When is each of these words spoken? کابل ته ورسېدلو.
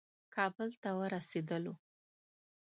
کابل 0.35 0.69
ته 0.81 0.89
ورسېدلو. 0.99 1.73